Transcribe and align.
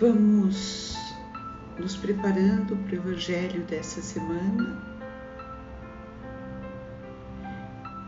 Vamos 0.00 0.96
nos 1.76 1.96
preparando 1.96 2.76
para 2.76 2.92
o 2.92 2.98
Evangelho 2.98 3.64
dessa 3.64 4.00
semana, 4.00 4.80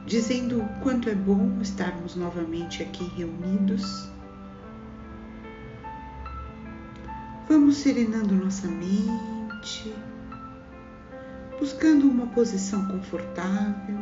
dizendo 0.06 0.62
o 0.62 0.68
quanto 0.84 1.08
é 1.08 1.14
bom 1.16 1.60
estarmos 1.60 2.14
novamente 2.14 2.80
aqui 2.80 3.02
reunidos. 3.16 4.08
Vamos 7.48 7.78
serenando 7.78 8.36
nossa 8.36 8.68
mente, 8.68 9.92
buscando 11.58 12.08
uma 12.08 12.28
posição 12.28 12.86
confortável, 12.86 13.98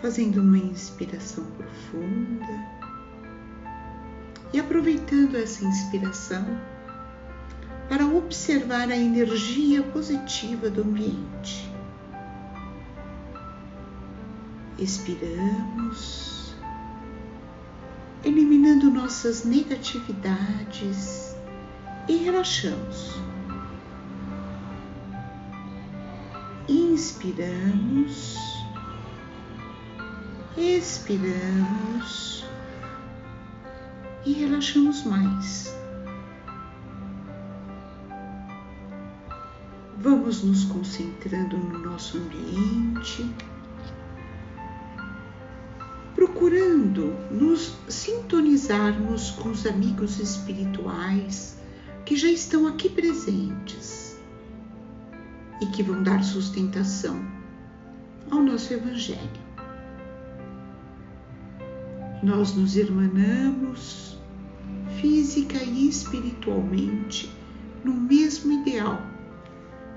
fazendo 0.00 0.42
uma 0.42 0.58
inspiração 0.58 1.44
profunda 1.56 2.79
e 4.52 4.58
aproveitando 4.58 5.36
essa 5.36 5.64
inspiração 5.64 6.44
para 7.88 8.06
observar 8.06 8.88
a 8.90 8.96
energia 8.96 9.82
positiva 9.82 10.70
do 10.70 10.82
ambiente. 10.82 11.70
Expiramos, 14.78 16.54
eliminando 18.24 18.90
nossas 18.90 19.44
negatividades 19.44 21.34
e 22.08 22.16
relaxamos. 22.16 23.20
Inspiramos, 26.68 28.36
expiramos 30.56 32.40
e 34.24 34.32
relaxamos 34.32 35.04
mais. 35.04 35.74
Vamos 39.98 40.42
nos 40.42 40.64
concentrando 40.64 41.56
no 41.58 41.78
nosso 41.78 42.16
ambiente, 42.16 43.30
procurando 46.14 47.14
nos 47.30 47.76
sintonizarmos 47.88 49.30
com 49.32 49.50
os 49.50 49.66
amigos 49.66 50.18
espirituais 50.18 51.58
que 52.04 52.16
já 52.16 52.28
estão 52.28 52.66
aqui 52.66 52.88
presentes 52.88 54.18
e 55.60 55.66
que 55.66 55.82
vão 55.82 56.02
dar 56.02 56.24
sustentação 56.24 57.22
ao 58.30 58.42
nosso 58.42 58.72
Evangelho. 58.72 59.49
Nós 62.22 62.54
nos 62.54 62.76
irmanamos 62.76 64.18
física 65.00 65.56
e 65.56 65.88
espiritualmente 65.88 67.30
no 67.82 67.94
mesmo 67.94 68.52
ideal, 68.52 69.00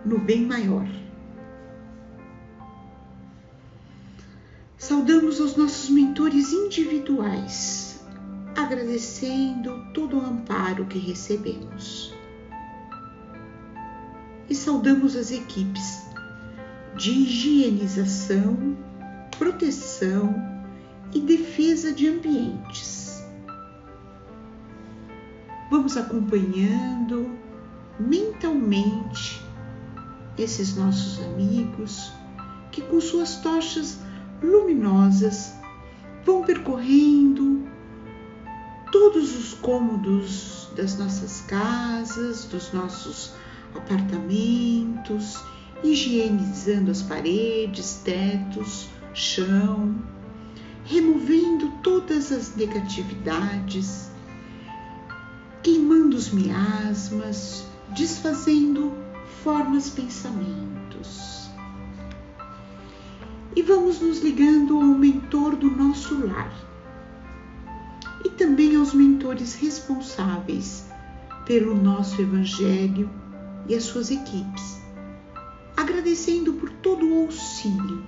no 0.05 0.19
bem 0.19 0.45
maior. 0.45 0.87
Saudamos 4.77 5.41
os 5.41 5.57
nossos 5.57 5.89
mentores 5.89 6.53
individuais, 6.53 8.01
agradecendo 8.55 9.85
todo 9.93 10.17
o 10.17 10.25
amparo 10.25 10.85
que 10.85 10.99
recebemos. 10.99 12.13
E 14.49 14.55
saudamos 14.55 15.15
as 15.17 15.31
equipes 15.31 16.05
de 16.95 17.11
higienização, 17.11 18.77
proteção 19.37 20.52
e 21.13 21.19
defesa 21.19 21.91
de 21.91 22.07
ambientes. 22.07 23.23
Vamos 25.69 25.97
acompanhando 25.97 27.31
mentalmente 27.99 29.41
esses 30.37 30.75
nossos 30.75 31.23
amigos 31.23 32.11
que, 32.71 32.81
com 32.81 32.99
suas 32.99 33.37
tochas 33.37 33.99
luminosas, 34.41 35.53
vão 36.25 36.43
percorrendo 36.43 37.63
todos 38.91 39.35
os 39.35 39.53
cômodos 39.55 40.69
das 40.75 40.97
nossas 40.97 41.41
casas, 41.41 42.45
dos 42.45 42.71
nossos 42.73 43.33
apartamentos, 43.75 45.39
higienizando 45.83 46.91
as 46.91 47.01
paredes, 47.01 48.01
tetos, 48.03 48.87
chão, 49.13 49.95
removendo 50.85 51.69
todas 51.81 52.31
as 52.31 52.55
negatividades 52.55 54.11
queimando 55.63 56.17
os 56.17 56.29
miasmas, 56.29 57.65
desfazendo 57.89 58.91
formas 59.43 59.89
pensamentos. 59.89 61.49
E 63.55 63.61
vamos 63.61 64.01
nos 64.01 64.19
ligando 64.19 64.75
ao 64.75 64.83
mentor 64.83 65.55
do 65.55 65.71
nosso 65.71 66.27
lar 66.27 66.53
e 68.25 68.29
também 68.29 68.75
aos 68.75 68.93
mentores 68.93 69.55
responsáveis 69.55 70.85
pelo 71.45 71.75
nosso 71.75 72.21
Evangelho 72.21 73.09
e 73.67 73.75
as 73.75 73.83
suas 73.83 74.11
equipes, 74.11 74.81
agradecendo 75.77 76.53
por 76.53 76.69
todo 76.69 77.07
o 77.07 77.21
auxílio 77.23 78.03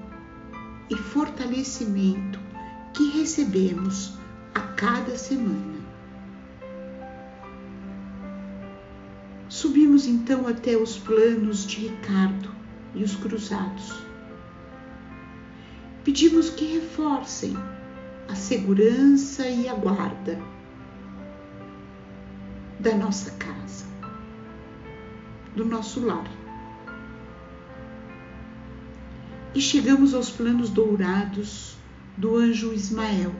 e 0.90 0.96
fortalecimento 0.96 2.45
que 2.96 3.10
recebemos 3.10 4.14
a 4.54 4.62
cada 4.62 5.18
semana. 5.18 5.76
Subimos 9.50 10.08
então 10.08 10.48
até 10.48 10.78
os 10.78 10.98
planos 10.98 11.66
de 11.66 11.88
Ricardo 11.88 12.50
e 12.94 13.04
os 13.04 13.16
cruzados. 13.16 13.94
Pedimos 16.04 16.50
que 16.50 16.66
reforcem 16.66 17.56
a 18.30 18.36
segurança 18.36 19.48
e 19.48 19.68
a 19.68 19.76
guarda 19.76 20.40
da 22.80 22.96
nossa 22.96 23.32
casa, 23.32 23.86
do 25.56 25.66
nosso 25.66 26.06
lar. 26.06 26.30
E 29.54 29.62
chegamos 29.62 30.14
aos 30.14 30.30
planos 30.30 30.70
dourados 30.70 31.76
do 32.18 32.38
anjo 32.38 32.72
Ismael, 32.72 33.34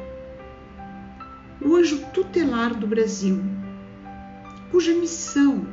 o 1.62 1.76
anjo 1.76 2.06
tutelar 2.14 2.76
do 2.76 2.86
Brasil, 2.86 3.42
cuja 4.70 4.94
missão 4.94 5.66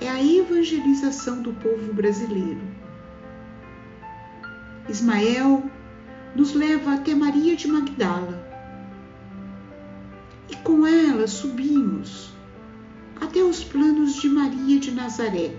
é 0.00 0.08
a 0.08 0.22
evangelização 0.22 1.40
do 1.40 1.52
povo 1.52 1.92
brasileiro. 1.94 2.60
Ismael 4.88 5.70
nos 6.34 6.52
leva 6.52 6.94
até 6.94 7.14
Maria 7.14 7.54
de 7.54 7.68
Magdala 7.68 8.44
e 10.50 10.56
com 10.56 10.86
ela 10.86 11.26
subimos 11.26 12.32
até 13.20 13.42
os 13.42 13.62
planos 13.62 14.16
de 14.16 14.28
Maria 14.28 14.78
de 14.78 14.90
Nazaré, 14.90 15.54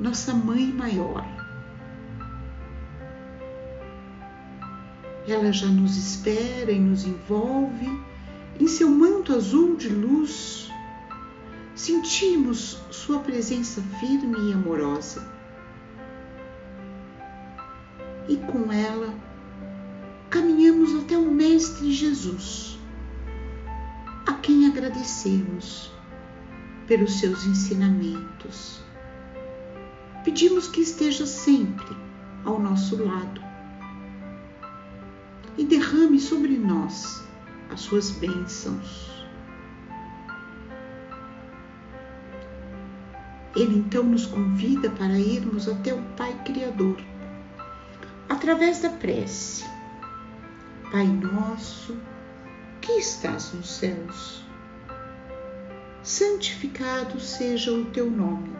nossa 0.00 0.32
mãe 0.32 0.66
maior. 0.66 1.41
Ela 5.26 5.52
já 5.52 5.68
nos 5.68 5.96
espera 5.96 6.72
e 6.72 6.80
nos 6.80 7.04
envolve 7.04 7.88
em 8.58 8.66
seu 8.66 8.88
manto 8.88 9.34
azul 9.34 9.76
de 9.76 9.88
luz 9.88 10.70
sentimos 11.74 12.78
Sua 12.90 13.18
presença 13.20 13.82
firme 13.98 14.50
e 14.50 14.52
amorosa. 14.52 15.26
E 18.28 18.36
com 18.36 18.70
ela 18.72 19.12
caminhamos 20.30 20.94
até 21.02 21.16
o 21.16 21.30
Mestre 21.30 21.92
Jesus, 21.92 22.78
a 24.26 24.34
quem 24.34 24.66
agradecemos 24.66 25.90
pelos 26.86 27.18
seus 27.18 27.44
ensinamentos. 27.44 28.80
Pedimos 30.24 30.68
que 30.68 30.80
esteja 30.80 31.26
sempre 31.26 31.96
ao 32.44 32.60
nosso 32.60 33.02
lado 33.02 33.51
e 35.56 35.64
derrame 35.64 36.18
sobre 36.18 36.56
nós 36.56 37.22
as 37.70 37.80
suas 37.80 38.10
bênçãos. 38.10 39.10
Ele 43.54 43.78
então 43.78 44.02
nos 44.02 44.24
convida 44.24 44.88
para 44.90 45.18
irmos 45.18 45.68
até 45.68 45.92
o 45.92 46.02
Pai 46.16 46.34
Criador, 46.44 46.96
através 48.28 48.80
da 48.80 48.88
prece. 48.88 49.64
Pai 50.90 51.06
nosso, 51.06 51.96
que 52.80 52.92
estás 52.92 53.52
nos 53.52 53.70
céus, 53.70 54.44
santificado 56.02 57.20
seja 57.20 57.72
o 57.72 57.86
teu 57.86 58.10
nome. 58.10 58.52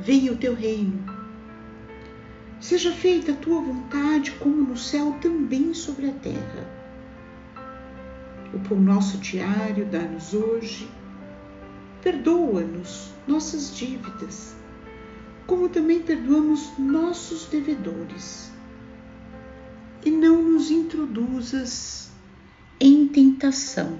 Venha 0.00 0.32
o 0.32 0.36
teu 0.36 0.54
reino. 0.54 1.11
Seja 2.62 2.92
feita 2.92 3.32
a 3.32 3.34
tua 3.34 3.60
vontade, 3.60 4.30
como 4.38 4.62
no 4.62 4.76
céu, 4.76 5.18
também 5.20 5.74
sobre 5.74 6.08
a 6.08 6.12
terra. 6.12 6.70
O 8.54 8.60
pão 8.60 8.78
nosso 8.78 9.18
diário 9.18 9.84
dá-nos 9.84 10.32
hoje 10.32 10.88
perdoa-nos 12.00 13.10
nossas 13.26 13.76
dívidas, 13.76 14.54
como 15.44 15.68
também 15.68 16.02
perdoamos 16.02 16.70
nossos 16.78 17.46
devedores. 17.46 18.52
E 20.04 20.10
não 20.12 20.40
nos 20.40 20.70
introduzas 20.70 22.12
em 22.78 23.08
tentação, 23.08 23.98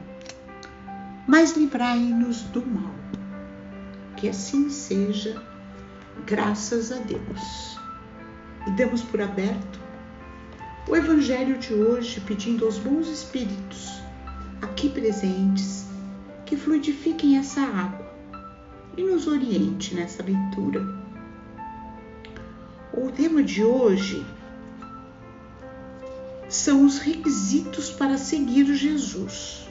mas 1.27 1.57
livrai-nos 1.57 2.43
do 2.43 2.65
mal. 2.65 2.95
Que 4.17 4.29
assim 4.29 4.71
seja, 4.71 5.43
graças 6.25 6.93
a 6.93 6.99
Deus. 6.99 7.82
E 8.67 8.71
damos 8.71 9.03
por 9.03 9.21
aberto 9.21 9.81
o 10.89 10.97
Evangelho 10.97 11.59
de 11.59 11.73
hoje, 11.73 12.21
pedindo 12.21 12.65
aos 12.65 12.79
bons 12.79 13.09
espíritos 13.09 14.01
aqui 14.61 14.89
presentes 14.89 15.87
que 16.45 16.57
fluidifiquem 16.57 17.39
essa 17.39 17.61
água 17.61 18.13
e 18.97 19.03
nos 19.03 19.27
oriente 19.27 19.95
nessa 19.95 20.23
leitura. 20.23 20.81
O 22.93 23.11
tema 23.11 23.43
de 23.43 23.65
hoje 23.65 24.25
são 26.49 26.85
os 26.85 26.99
requisitos 26.99 27.91
para 27.91 28.19
seguir 28.19 28.67
Jesus. 28.75 29.67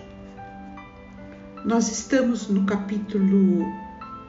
Nós 1.64 1.92
estamos 1.92 2.48
no 2.48 2.66
capítulo 2.66 3.64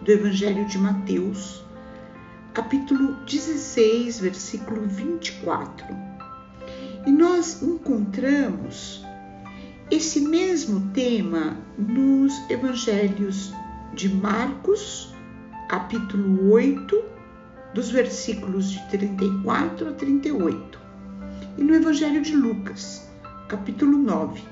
do 0.02 0.12
Evangelho 0.12 0.66
de 0.66 0.76
Mateus, 0.76 1.61
capítulo 2.54 3.14
16, 3.24 4.20
versículo 4.20 4.86
24. 4.86 5.86
E 7.06 7.10
nós 7.10 7.62
encontramos 7.62 9.02
esse 9.90 10.20
mesmo 10.20 10.90
tema 10.92 11.56
nos 11.78 12.32
evangelhos 12.50 13.52
de 13.94 14.08
Marcos, 14.08 15.14
capítulo 15.68 16.52
8, 16.52 17.02
dos 17.74 17.90
versículos 17.90 18.70
de 18.70 18.88
34 18.90 19.88
a 19.88 19.92
38, 19.92 20.78
e 21.56 21.64
no 21.64 21.74
evangelho 21.74 22.20
de 22.20 22.36
Lucas, 22.36 23.10
capítulo 23.48 23.96
9, 23.96 24.42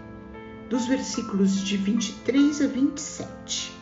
dos 0.70 0.86
versículos 0.86 1.62
de 1.62 1.76
23 1.76 2.62
a 2.62 2.66
27. 2.66 3.72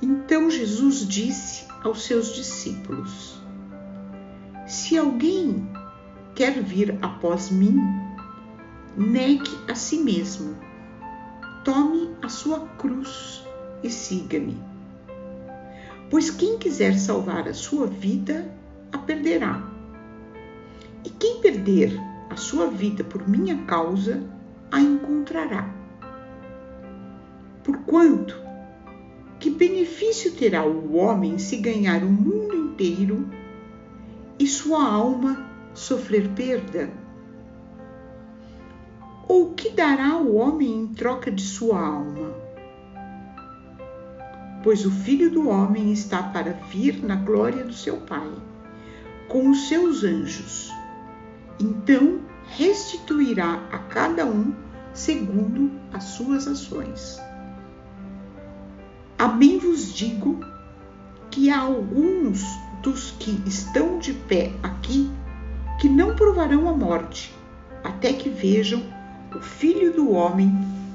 Então 0.00 0.48
Jesus 0.48 1.06
disse 1.06 1.65
aos 1.82 2.04
seus 2.04 2.34
discípulos: 2.34 3.40
Se 4.66 4.96
alguém 4.96 5.68
quer 6.34 6.62
vir 6.62 6.98
após 7.02 7.50
mim, 7.50 7.78
negue 8.96 9.50
a 9.68 9.74
si 9.74 9.98
mesmo, 9.98 10.56
tome 11.64 12.14
a 12.22 12.28
sua 12.28 12.60
cruz 12.78 13.44
e 13.82 13.90
siga-me. 13.90 14.62
Pois 16.10 16.30
quem 16.30 16.58
quiser 16.58 16.98
salvar 16.98 17.48
a 17.48 17.54
sua 17.54 17.86
vida, 17.86 18.50
a 18.92 18.98
perderá. 18.98 19.62
E 21.04 21.10
quem 21.10 21.40
perder 21.40 21.98
a 22.30 22.36
sua 22.36 22.68
vida 22.68 23.02
por 23.02 23.28
minha 23.28 23.64
causa, 23.64 24.22
a 24.70 24.80
encontrará. 24.80 25.68
Porquanto, 27.64 28.45
que 29.46 29.50
benefício 29.50 30.32
terá 30.32 30.66
o 30.66 30.96
homem 30.96 31.38
se 31.38 31.58
ganhar 31.58 32.02
o 32.02 32.10
mundo 32.10 32.56
inteiro 32.56 33.30
e 34.40 34.44
sua 34.44 34.84
alma 34.84 35.48
sofrer 35.72 36.30
perda? 36.30 36.90
Ou 39.28 39.54
que 39.54 39.70
dará 39.70 40.16
o 40.16 40.34
homem 40.34 40.80
em 40.80 40.88
troca 40.88 41.30
de 41.30 41.42
sua 41.42 41.80
alma? 41.80 42.34
Pois 44.64 44.84
o 44.84 44.90
Filho 44.90 45.30
do 45.30 45.48
Homem 45.48 45.92
está 45.92 46.24
para 46.24 46.50
vir 46.68 47.00
na 47.04 47.14
glória 47.14 47.62
do 47.62 47.72
seu 47.72 47.98
Pai, 47.98 48.28
com 49.28 49.48
os 49.48 49.68
seus 49.68 50.02
anjos. 50.02 50.72
Então 51.60 52.18
restituirá 52.48 53.64
a 53.70 53.78
cada 53.78 54.26
um 54.26 54.52
segundo 54.92 55.70
as 55.92 56.02
suas 56.02 56.48
ações. 56.48 57.24
Amém 59.18 59.58
vos 59.58 59.94
digo 59.94 60.40
que 61.30 61.48
há 61.48 61.60
alguns 61.60 62.44
dos 62.82 63.12
que 63.12 63.42
estão 63.46 63.98
de 63.98 64.12
pé 64.12 64.52
aqui 64.62 65.10
que 65.80 65.88
não 65.88 66.14
provarão 66.14 66.68
a 66.68 66.72
morte, 66.74 67.34
até 67.82 68.12
que 68.12 68.28
vejam 68.28 68.82
o 69.34 69.40
Filho 69.40 69.94
do 69.94 70.10
Homem 70.10 70.52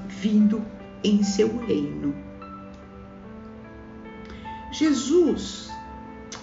vindo 0.07 0.63
em 1.03 1.23
seu 1.23 1.57
reino. 1.65 2.13
Jesus, 4.71 5.71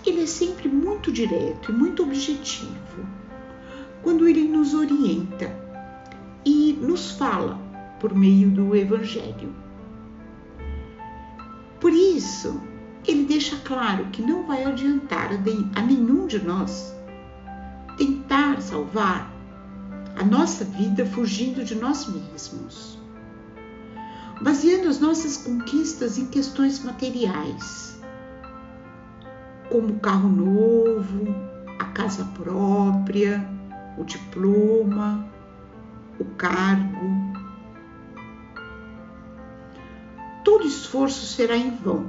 ele 0.04 0.24
é 0.24 0.26
sempre 0.26 0.68
muito 0.68 1.12
direto 1.12 1.70
e 1.70 1.74
muito 1.74 2.02
objetivo 2.02 3.06
quando 4.02 4.26
ele 4.26 4.48
nos 4.48 4.74
orienta 4.74 5.54
e 6.44 6.76
nos 6.80 7.12
fala 7.12 7.56
por 8.00 8.14
meio 8.14 8.50
do 8.50 8.74
Evangelho. 8.74 9.67
Por 11.88 11.94
isso, 11.94 12.60
ele 13.06 13.24
deixa 13.24 13.56
claro 13.64 14.08
que 14.12 14.20
não 14.20 14.46
vai 14.46 14.62
adiantar 14.62 15.30
a 15.32 15.80
nenhum 15.80 16.26
de 16.26 16.38
nós 16.38 16.94
tentar 17.96 18.60
salvar 18.60 19.32
a 20.14 20.22
nossa 20.22 20.66
vida 20.66 21.06
fugindo 21.06 21.64
de 21.64 21.74
nós 21.74 22.06
mesmos, 22.06 22.98
baseando 24.42 24.86
as 24.86 25.00
nossas 25.00 25.38
conquistas 25.38 26.18
em 26.18 26.26
questões 26.26 26.84
materiais, 26.84 27.98
como 29.70 29.94
o 29.94 29.98
carro 29.98 30.28
novo, 30.28 31.34
a 31.78 31.86
casa 31.86 32.26
própria, 32.34 33.42
o 33.96 34.04
diploma, 34.04 35.26
o 36.20 36.24
cargo. 36.36 37.17
Todo 40.48 40.66
esforço 40.66 41.26
será 41.26 41.58
em 41.58 41.70
vão 41.72 42.06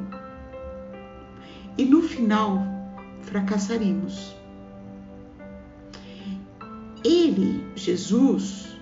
e 1.78 1.84
no 1.84 2.02
final 2.02 2.64
fracassaremos. 3.24 4.34
Ele, 7.04 7.70
Jesus, 7.76 8.78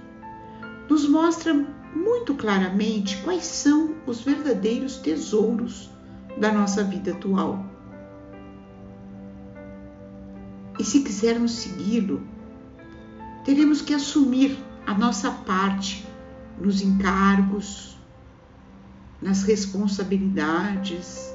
nos 0.87 1.09
mostra 1.09 1.55
muito 1.55 2.35
claramente 2.35 3.17
quais 3.23 3.45
são 3.45 3.95
os 4.05 4.21
verdadeiros 4.21 4.97
tesouros 4.97 5.89
da 6.39 6.51
nossa 6.51 6.83
vida 6.83 7.13
atual. 7.13 7.65
E 10.79 10.83
se 10.83 11.01
quisermos 11.01 11.53
segui-lo, 11.53 12.21
teremos 13.43 13.81
que 13.81 13.95
assumir 13.95 14.55
a 14.85 14.93
nossa 14.93 15.31
parte 15.31 16.05
nos 16.61 16.83
encargos, 16.83 17.96
nas 19.21 19.43
responsabilidades 19.43 21.33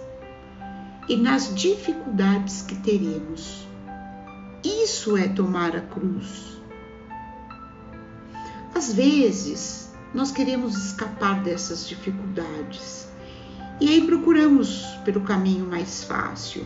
e 1.08 1.16
nas 1.16 1.54
dificuldades 1.54 2.62
que 2.62 2.76
teremos. 2.76 3.66
Isso 4.64 5.16
é 5.16 5.28
tomar 5.28 5.74
a 5.74 5.80
cruz. 5.80 6.60
Às 8.74 8.92
vezes, 8.92 9.92
nós 10.14 10.30
queremos 10.30 10.76
escapar 10.76 11.42
dessas 11.42 11.88
dificuldades 11.88 13.08
e 13.80 13.88
aí 13.88 14.06
procuramos 14.06 14.84
pelo 15.04 15.22
caminho 15.22 15.66
mais 15.66 16.04
fácil, 16.04 16.64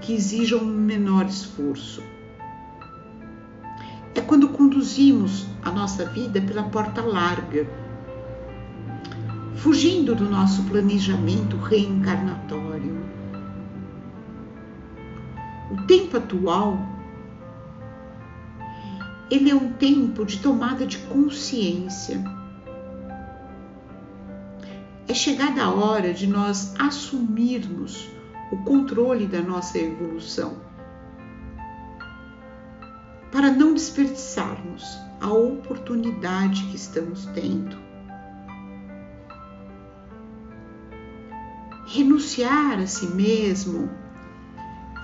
que 0.00 0.14
exija 0.14 0.56
um 0.56 0.64
menor 0.64 1.26
esforço. 1.26 2.02
É 4.14 4.20
quando 4.20 4.48
conduzimos 4.50 5.46
a 5.62 5.72
nossa 5.72 6.04
vida 6.06 6.40
pela 6.40 6.62
porta 6.62 7.02
larga, 7.02 7.68
fugindo 9.64 10.14
do 10.14 10.28
nosso 10.28 10.62
planejamento 10.64 11.56
reencarnatório. 11.56 13.02
O 15.70 15.86
tempo 15.86 16.18
atual 16.18 16.78
ele 19.30 19.50
é 19.50 19.54
um 19.54 19.72
tempo 19.72 20.26
de 20.26 20.38
tomada 20.40 20.86
de 20.86 20.98
consciência. 20.98 22.22
É 25.08 25.14
chegada 25.14 25.64
a 25.64 25.72
hora 25.72 26.12
de 26.12 26.26
nós 26.26 26.74
assumirmos 26.78 28.10
o 28.52 28.58
controle 28.64 29.26
da 29.26 29.40
nossa 29.40 29.78
evolução, 29.78 30.58
para 33.32 33.50
não 33.50 33.72
desperdiçarmos 33.72 34.84
a 35.22 35.32
oportunidade 35.32 36.64
que 36.64 36.76
estamos 36.76 37.24
tendo. 37.32 37.83
Renunciar 41.94 42.80
a 42.80 42.88
si 42.88 43.06
mesmo 43.06 43.88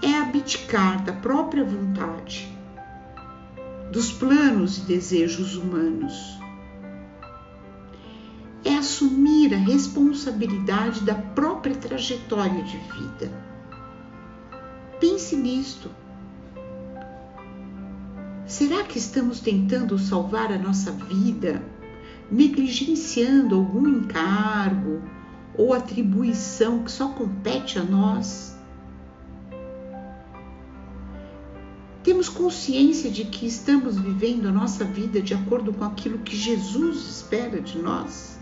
é 0.02 0.12
abdicar 0.12 1.00
da 1.04 1.12
própria 1.12 1.62
vontade 1.62 2.52
dos 3.92 4.10
planos 4.10 4.78
e 4.78 4.80
desejos 4.80 5.54
humanos. 5.54 6.36
É 8.64 8.74
assumir 8.76 9.54
a 9.54 9.56
responsabilidade 9.56 11.04
da 11.04 11.14
própria 11.14 11.76
trajetória 11.76 12.64
de 12.64 12.78
vida. 12.78 13.32
Pense 14.98 15.36
nisto. 15.36 15.92
Será 18.46 18.82
que 18.82 18.98
estamos 18.98 19.38
tentando 19.38 19.96
salvar 19.96 20.52
a 20.52 20.58
nossa 20.58 20.90
vida, 20.90 21.62
negligenciando 22.28 23.54
algum 23.54 23.86
encargo 23.86 25.19
ou 25.56 25.74
atribuição 25.74 26.84
que 26.84 26.90
só 26.90 27.08
compete 27.08 27.78
a 27.78 27.82
nós? 27.82 28.58
Temos 32.02 32.30
consciência 32.30 33.10
de 33.10 33.24
que 33.24 33.46
estamos 33.46 33.98
vivendo 33.98 34.48
a 34.48 34.52
nossa 34.52 34.84
vida 34.84 35.20
de 35.20 35.34
acordo 35.34 35.72
com 35.72 35.84
aquilo 35.84 36.18
que 36.18 36.34
Jesus 36.34 36.96
espera 37.06 37.60
de 37.60 37.78
nós? 37.78 38.38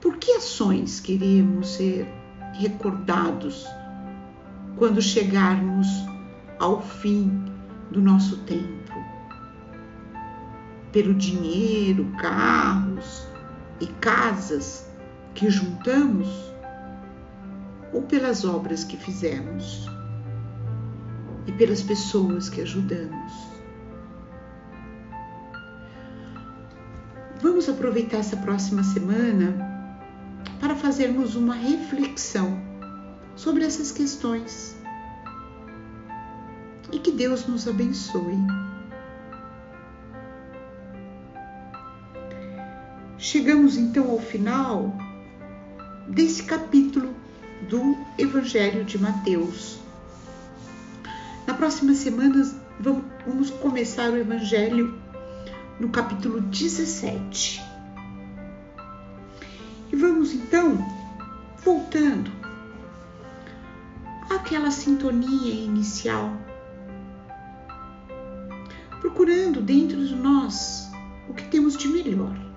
Por 0.00 0.16
que 0.16 0.32
ações 0.32 0.98
queremos 0.98 1.74
ser 1.74 2.08
recordados 2.54 3.66
quando 4.76 5.00
chegarmos 5.00 5.86
ao 6.58 6.82
fim 6.82 7.30
do 7.92 8.00
nosso 8.00 8.38
tempo? 8.38 8.92
Pelo 10.90 11.14
dinheiro, 11.14 12.04
carros 12.20 13.27
e 13.80 13.86
casas 13.86 14.86
que 15.34 15.50
juntamos 15.50 16.28
ou 17.92 18.02
pelas 18.02 18.44
obras 18.44 18.84
que 18.84 18.96
fizemos 18.96 19.86
e 21.46 21.52
pelas 21.52 21.82
pessoas 21.82 22.48
que 22.48 22.60
ajudamos? 22.60 23.32
Vamos 27.40 27.68
aproveitar 27.68 28.18
essa 28.18 28.36
próxima 28.36 28.82
semana 28.82 29.68
para 30.60 30.74
fazermos 30.74 31.36
uma 31.36 31.54
reflexão 31.54 32.60
sobre 33.36 33.64
essas 33.64 33.92
questões. 33.92 34.76
E 36.90 36.98
que 36.98 37.12
Deus 37.12 37.46
nos 37.46 37.68
abençoe. 37.68 38.36
Chegamos 43.20 43.76
então 43.76 44.12
ao 44.12 44.20
final 44.20 44.96
desse 46.06 46.44
capítulo 46.44 47.12
do 47.68 47.96
Evangelho 48.16 48.84
de 48.84 48.96
Mateus. 48.96 49.80
Na 51.44 51.52
próxima 51.54 51.94
semana 51.94 52.48
vamos 52.78 53.50
começar 53.50 54.08
o 54.10 54.16
Evangelho 54.16 54.96
no 55.80 55.88
capítulo 55.88 56.40
17. 56.42 57.60
E 59.92 59.96
vamos 59.96 60.32
então 60.32 60.78
voltando 61.64 62.30
àquela 64.30 64.70
sintonia 64.70 65.54
inicial, 65.54 66.36
procurando 69.00 69.60
dentro 69.60 70.06
de 70.06 70.14
nós 70.14 70.88
o 71.28 71.34
que 71.34 71.42
temos 71.48 71.76
de 71.76 71.88
melhor, 71.88 72.47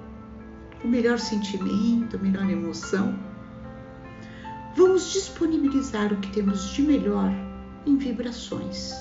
o 0.84 0.88
melhor 0.88 1.20
sentimento, 1.20 2.16
a 2.16 2.20
melhor 2.20 2.50
emoção. 2.50 3.18
Vamos 4.76 5.12
disponibilizar 5.12 6.14
o 6.14 6.18
que 6.18 6.32
temos 6.32 6.70
de 6.74 6.82
melhor 6.82 7.32
em 7.86 7.98
vibrações. 7.98 8.94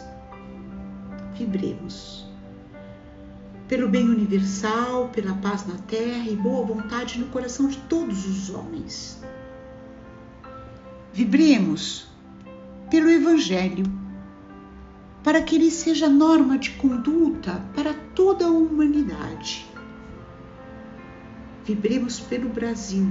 Vibremos 1.34 2.30
pelo 3.70 3.88
bem 3.88 4.08
universal, 4.08 5.10
pela 5.10 5.32
paz 5.34 5.64
na 5.64 5.76
terra 5.86 6.28
e 6.28 6.34
boa 6.34 6.66
vontade 6.66 7.20
no 7.20 7.26
coração 7.26 7.68
de 7.68 7.76
todos 7.82 8.26
os 8.26 8.52
homens. 8.52 9.22
Vibremos 11.12 12.08
pelo 12.90 13.08
Evangelho, 13.08 13.84
para 15.22 15.40
que 15.40 15.54
ele 15.54 15.70
seja 15.70 16.08
norma 16.08 16.58
de 16.58 16.70
conduta 16.70 17.62
para 17.72 17.94
toda 17.94 18.46
a 18.46 18.50
humanidade. 18.50 19.69
Vibremos 21.64 22.20
pelo 22.20 22.48
Brasil, 22.48 23.06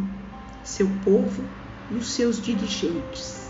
seu 0.63 0.88
povo 1.03 1.44
e 1.91 1.96
os 1.96 2.10
seus 2.10 2.41
dirigentes. 2.41 3.50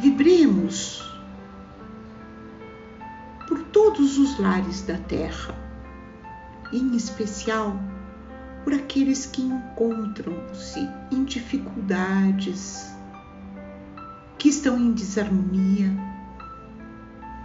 Vibremos 0.00 1.06
todos 3.76 4.16
os 4.16 4.38
lares 4.38 4.80
da 4.82 4.96
terra, 4.96 5.54
em 6.72 6.96
especial 6.96 7.78
por 8.64 8.72
aqueles 8.72 9.26
que 9.26 9.42
encontram-se 9.42 10.80
em 11.12 11.24
dificuldades, 11.24 12.90
que 14.38 14.48
estão 14.48 14.78
em 14.78 14.92
desarmonia, 14.92 15.90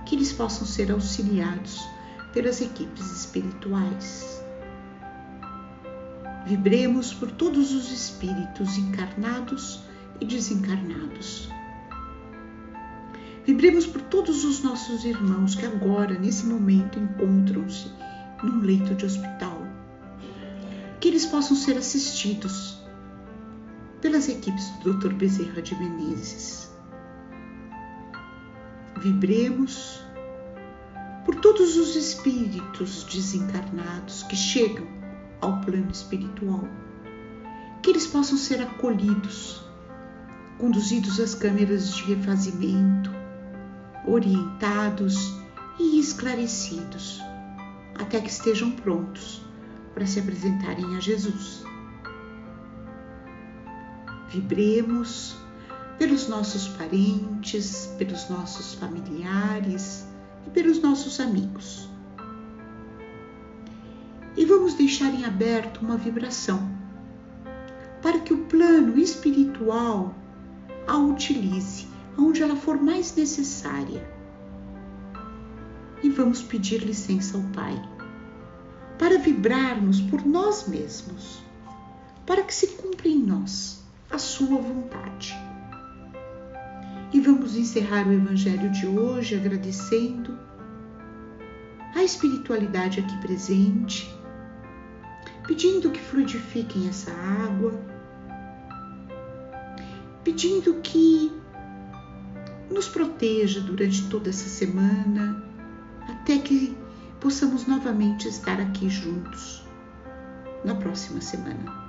que 0.06 0.16
eles 0.16 0.32
possam 0.32 0.66
ser 0.66 0.90
auxiliados 0.90 1.86
pelas 2.34 2.62
equipes 2.62 3.12
espirituais. 3.12 4.44
Vibremos 6.46 7.14
por 7.14 7.32
todos 7.32 7.74
os 7.74 7.92
espíritos 7.92 8.78
encarnados 8.78 9.82
e 10.20 10.26
desencarnados 10.26 11.50
Vibremos 13.46 13.88
por 13.88 14.02
todos 14.04 14.46
os 14.46 14.62
nossos 14.62 15.04
irmãos 15.04 15.56
que 15.56 15.66
agora, 15.66 16.18
nesse 16.18 16.46
momento, 16.46 17.00
encontram-se 17.00 17.92
num 18.44 18.60
leito 18.62 18.94
de 18.94 19.06
hospital. 19.06 19.66
Que 21.00 21.08
eles 21.08 21.26
possam 21.26 21.58
ser 21.58 21.76
assistidos 21.76 22.80
pelas 24.00 24.30
equipes 24.30 24.70
do 24.84 24.94
Dr. 24.94 25.14
Bezerra 25.14 25.60
de 25.62 25.76
Menezes. 25.76 26.72
Vibremos 29.00 30.06
por 31.32 31.40
todos 31.40 31.78
os 31.78 31.96
espíritos 31.96 33.06
desencarnados 33.06 34.22
que 34.24 34.36
chegam 34.36 34.86
ao 35.40 35.62
plano 35.62 35.90
espiritual. 35.90 36.68
Que 37.82 37.92
eles 37.92 38.06
possam 38.06 38.38
ser 38.38 38.62
acolhidos, 38.62 39.64
conduzidos 40.58 41.22
às 41.22 41.34
câmeras 41.34 41.96
de 41.96 42.14
refazimento, 42.14 43.10
orientados 44.06 45.34
e 45.80 46.02
esclarecidos, 46.02 47.22
até 47.98 48.20
que 48.20 48.30
estejam 48.30 48.72
prontos 48.72 49.42
para 49.94 50.06
se 50.06 50.20
apresentarem 50.20 50.98
a 50.98 51.00
Jesus. 51.00 51.64
Vibremos 54.30 55.38
pelos 55.98 56.28
nossos 56.28 56.68
parentes, 56.68 57.86
pelos 57.98 58.30
nossos 58.30 58.74
familiares 58.74 60.11
e 60.46 60.50
pelos 60.50 60.82
nossos 60.82 61.20
amigos. 61.20 61.90
E 64.36 64.46
vamos 64.46 64.74
deixar 64.74 65.14
em 65.14 65.26
aberto 65.26 65.82
uma 65.82 65.98
vibração 65.98 66.70
para 68.02 68.20
que 68.20 68.34
o 68.34 68.46
plano 68.46 68.98
espiritual 68.98 70.16
a 70.88 70.98
utilize 70.98 71.88
onde 72.18 72.42
ela 72.42 72.56
for 72.56 72.82
mais 72.82 73.16
necessária. 73.16 74.10
E 76.04 76.10
vamos 76.10 76.42
pedir 76.42 76.82
licença 76.84 77.38
ao 77.38 77.44
Pai 77.54 77.80
para 78.98 79.18
vibrarmos 79.18 80.02
por 80.02 80.26
nós 80.26 80.68
mesmos, 80.68 81.42
para 82.26 82.44
que 82.44 82.54
se 82.54 82.68
cumpra 82.68 83.08
em 83.08 83.18
nós 83.18 83.84
a 84.10 84.18
Sua 84.18 84.58
vontade. 84.62 85.51
E 87.14 87.20
vamos 87.20 87.58
encerrar 87.58 88.08
o 88.08 88.14
Evangelho 88.14 88.70
de 88.70 88.88
hoje 88.88 89.36
agradecendo 89.36 90.38
a 91.94 92.04
espiritualidade 92.04 93.02
aqui 93.02 93.18
presente, 93.20 94.16
pedindo 95.46 95.92
que 95.92 96.00
fluidifiquem 96.00 96.88
essa 96.88 97.12
água, 97.12 97.74
pedindo 100.24 100.76
que 100.76 101.32
nos 102.70 102.88
proteja 102.88 103.60
durante 103.60 104.08
toda 104.08 104.30
essa 104.30 104.48
semana, 104.48 105.44
até 106.08 106.38
que 106.38 106.78
possamos 107.20 107.68
novamente 107.68 108.30
estar 108.30 108.60
aqui 108.62 108.90
juntos 108.90 109.66
na 110.64 110.76
próxima 110.76 111.20
semana. 111.20 111.81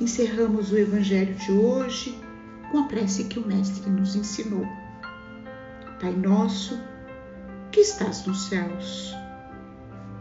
Encerramos 0.00 0.72
o 0.72 0.78
Evangelho 0.78 1.34
de 1.34 1.52
hoje 1.52 2.18
com 2.70 2.78
a 2.78 2.84
prece 2.84 3.24
que 3.24 3.38
o 3.38 3.46
Mestre 3.46 3.88
nos 3.90 4.14
ensinou. 4.14 4.66
Pai 6.00 6.12
nosso, 6.12 6.78
que 7.72 7.80
estás 7.80 8.26
nos 8.26 8.48
céus, 8.48 9.14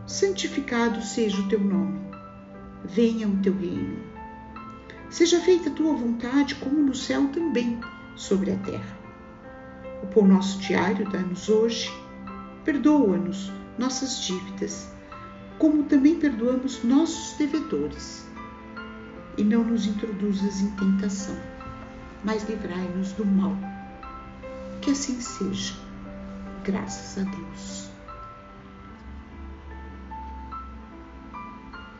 santificado 0.07 1.01
seja 1.01 1.41
o 1.41 1.49
teu 1.49 1.59
nome, 1.59 1.99
venha 2.85 3.27
o 3.27 3.37
teu 3.37 3.53
reino 3.57 4.15
Seja 5.09 5.39
feita 5.39 5.69
a 5.69 5.73
tua 5.73 5.93
vontade, 5.93 6.55
como 6.55 6.81
no 6.81 6.93
céu 6.93 7.27
também 7.29 7.79
sobre 8.15 8.51
a 8.51 8.57
terra. 8.57 8.97
O 10.03 10.07
pão 10.07 10.27
nosso 10.27 10.59
diário 10.59 11.09
dá-nos 11.09 11.47
hoje. 11.47 11.89
Perdoa-nos 12.63 13.51
nossas 13.77 14.23
dívidas, 14.23 14.89
como 15.57 15.83
também 15.83 16.19
perdoamos 16.19 16.83
nossos 16.83 17.37
devedores. 17.37 18.25
E 19.37 19.43
não 19.43 19.63
nos 19.63 19.85
introduzas 19.85 20.61
em 20.61 20.71
tentação, 20.71 21.35
mas 22.23 22.47
livrai-nos 22.47 23.11
do 23.13 23.25
mal. 23.25 23.55
Que 24.81 24.91
assim 24.91 25.19
seja. 25.19 25.73
Graças 26.63 27.21
a 27.25 27.29
Deus. 27.29 27.94